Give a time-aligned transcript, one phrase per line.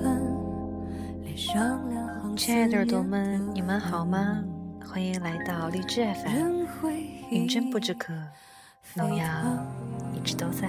[0.00, 0.20] 分，
[1.22, 1.80] 脸上。
[2.36, 4.42] 亲爱的耳朵们，你们好吗？
[4.84, 6.64] 欢迎来到荔 FM，
[7.70, 7.94] 不知，
[8.94, 9.14] 龙
[10.14, 10.68] 一直都在。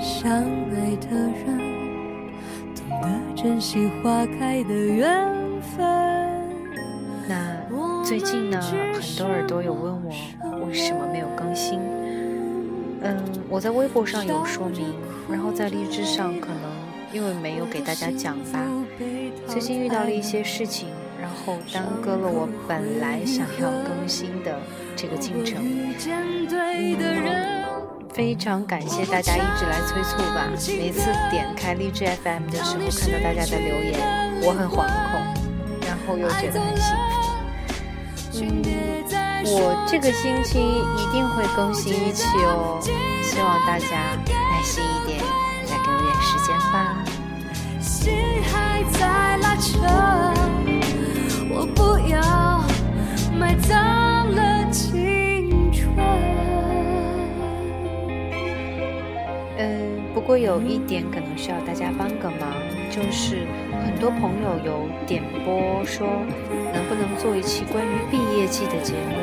[0.00, 1.56] 相爱的人，
[2.74, 5.84] 懂得珍惜花开的缘分。
[7.28, 7.56] 那
[8.04, 10.12] 最近呢，很多耳朵有问我
[10.66, 11.80] 为什么没有更新。
[13.04, 14.94] 嗯，我在微博上有说明，
[15.30, 16.72] 然后在荔枝上可能
[17.12, 18.60] 因为没有给大家讲吧。
[19.46, 20.88] 最近遇到了一些事情，
[21.20, 24.58] 然后耽搁了我本来想要更新的
[24.96, 25.58] 这个进程。
[25.60, 25.94] 嗯，
[28.14, 30.48] 非常感谢大家一直来催促吧。
[30.78, 34.00] 每次点开荔枝 FM 的时候，看到大家的留言，
[34.42, 35.20] 我很惶恐，
[35.86, 37.13] 然后又觉得很幸福。
[39.86, 42.80] 这个星期一定会更新一期哦，
[43.22, 45.20] 希望大家耐心一点，
[45.64, 47.04] 再给我点时间吧。
[47.80, 49.86] 心还在拉扯，
[51.50, 52.64] 我不要
[53.38, 55.94] 埋葬了青春。
[59.58, 62.50] 嗯，不过有一点可能需要大家帮个忙，
[62.90, 63.46] 就是
[63.84, 66.08] 很多朋友有点播说，
[66.72, 69.14] 能不能做一期关于毕业季的节目？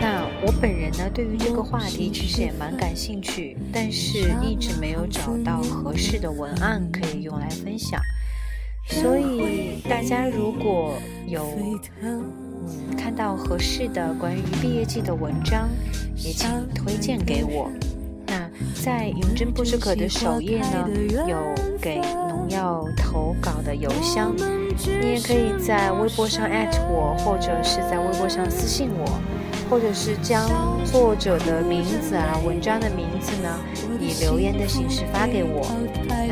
[0.00, 8.00] 那我本人呢，对于这个话题其实也蛮感兴趣，但是一直没有找到合适的文案可以用来分享。
[8.86, 10.94] 所以大家如果
[11.26, 11.46] 有
[12.02, 12.24] 嗯
[12.96, 15.68] 看到合适的关于毕业季的文章，
[16.16, 17.70] 也请推荐给我。
[18.82, 20.88] 在云真不知可的首页呢，
[21.28, 21.36] 有
[21.80, 29.20] 给农药投稿的邮箱，你也可以在微博上艾特我，或者是在微博上私信我。
[29.68, 30.50] 或者是将
[30.84, 33.48] 作者的名字啊、文章的名字呢，
[34.00, 35.64] 以留言的形式发给我，
[36.08, 36.24] 那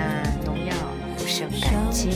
[0.45, 0.75] 农药
[1.17, 2.11] 不胜感激。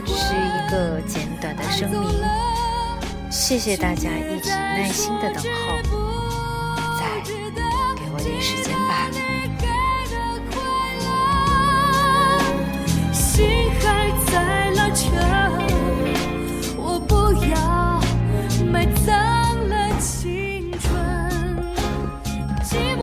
[0.00, 2.00] 只是一个简短的声明，
[3.30, 6.11] 谢谢大家一直耐心的等候。